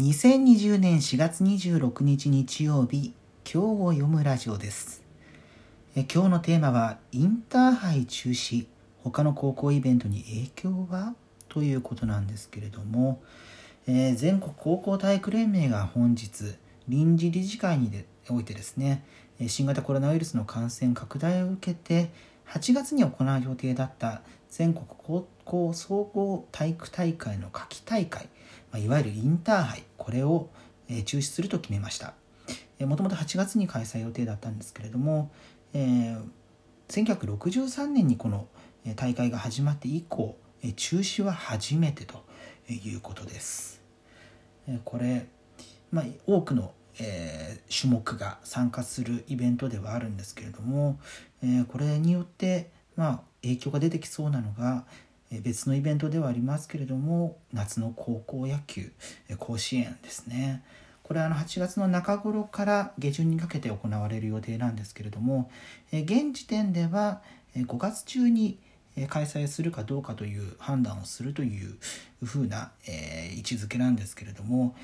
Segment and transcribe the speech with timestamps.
[0.00, 5.04] 2020年4月26日日曜日今日を読むラジオです。
[5.94, 8.66] え今日のテーマはインターハイ中止。
[9.04, 11.14] 他の高校イベントに影響は
[11.48, 13.22] ということなんですけれども、
[13.86, 16.56] えー、全国高校体育連盟が本日
[16.88, 19.04] 臨時理事会においてですね
[19.46, 22.10] 新型コロナウイルスの感染拡大を受けて
[22.48, 28.28] 8月に行う予定だった全国高校総合体育大会の夏季大会
[28.70, 30.50] まあいわゆるインターハイこれを、
[30.86, 32.12] え中止すると決めました。
[32.80, 35.30] もともと8月に開催予定だったんですけれども、
[35.72, 36.20] えー、
[36.88, 38.46] 1963年にこの
[38.96, 40.36] 大会が始まって以降
[40.76, 42.22] 中止は初めてと
[42.68, 43.80] いうことです。
[44.84, 45.26] これ、
[45.90, 51.00] まあ、多くの、えー、種目が参加するイベントではあるんですけれども、
[51.42, 54.84] えー、これによって、まあ、影響が出てきそうなのが、
[55.42, 58.92] 別のイベントではありますけれども夏の高校野球
[59.38, 60.62] 甲子園ですね
[61.02, 65.50] これはあの8月の中頃から下旬にかけて行われる予定なんですけれども
[65.92, 67.20] 現時点では
[67.56, 68.58] 5月中に
[69.08, 71.76] 開催するかどうかという判断をするという
[72.24, 72.70] ふうな
[73.36, 74.74] 位置づけなんですけれども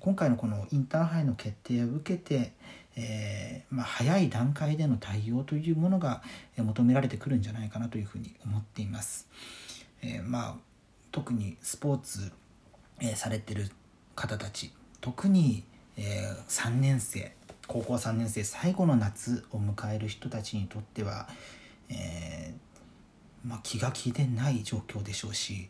[0.00, 2.52] 今回のこのインターハイの決定を受けて、
[2.96, 6.22] えー、まあ、早い段階での対応というものが
[6.56, 9.28] 求められてくるんじゃないかなというふうに思っています。
[10.04, 10.54] えー、まあ
[11.10, 12.30] 特にスポーツ、
[13.00, 13.70] えー、されてる
[14.14, 14.72] 方たち。
[15.00, 15.64] 特に、
[15.96, 17.32] えー、3年生
[17.66, 21.28] 高校3年生最後の夏を迎える人たちにとっては、
[21.88, 22.54] え
[23.46, 25.68] まあ、気が気でない状況でしょうし、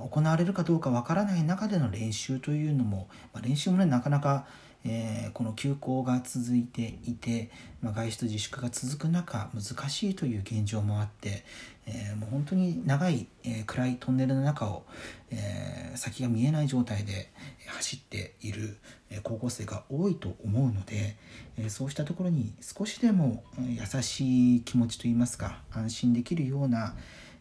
[0.00, 4.46] うん、行われるかどうかわからない中での練習というのも、まあ、練習もねなかなか
[4.90, 7.50] えー、この休校が続いていて、
[7.82, 11.44] まあ、外出自粛が続く中難しいという現状もあって、
[11.86, 14.84] えー、もう本当に長い、えー、暗いトンネルの中を、
[15.30, 17.30] え先が見えない状態で
[17.66, 18.78] 走っている
[19.22, 21.16] 高校生が多いと思うので、
[21.58, 26.94] えそうしたところに少しでも優しい気持ちといいますか安心できるような、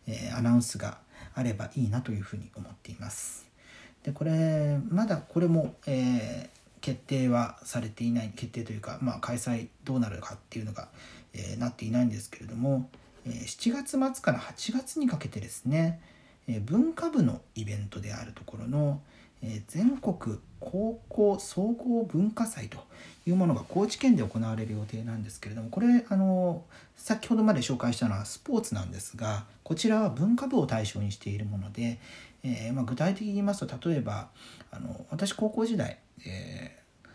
[0.06, 0.98] えアナウンスが
[1.34, 3.48] あればいいなというふうに思っています。
[4.04, 6.50] でこれまだこれも、え
[6.88, 10.88] 決定はされていない決定というか、まあ、開催どうなるかっていうのが、
[11.34, 12.90] えー、なっていないんですけれども、
[13.26, 16.00] えー、7月末から8月にかけてですね、
[16.48, 19.02] えー、文化部のイベントであるところの、
[19.44, 22.80] え全国高校総合文化祭と
[23.28, 26.64] いうものが高知県で行われる予定なんですけれどもこれあの
[26.96, 32.00] 先ほどまで紹介したのはスポーツなんですがこちらは文化部を対象にしているもので、
[32.44, 34.30] えまあ、具体的に言いますと例えば
[34.72, 37.08] あの私高校時代えー、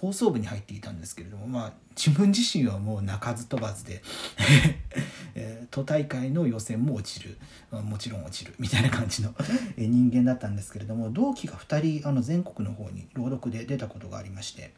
[0.00, 4.02] 放送部に入っていたんですけれども、まあ、自分自身はもう鳴かず飛ばずで
[5.36, 7.36] えー、都大会の予選も落ちる
[7.72, 9.34] もちろん落ちるみたいな感じの
[9.76, 14.72] 人間だったんですけれども同期が2人あの全国の方に朗読で出たことがありまして、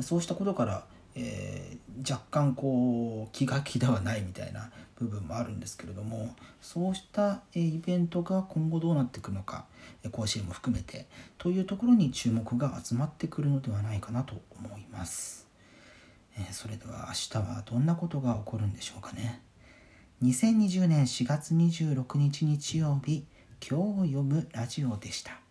[0.00, 9.66] そうしたことからえー、若干こう気が気ではないみたいな部分もあるんですけれどもそうしたイベントが今後どうなっていくのか
[10.10, 11.06] 甲子園も含めて
[11.38, 15.48] というところに注目が集まってくるのではないかなと思います、
[16.38, 19.42] え、それでは明日はどんなことが起こるんでしょうかね。
[20.22, 23.26] 2020年4月26日日曜日
[23.60, 25.41] 今日を読むラジオでした。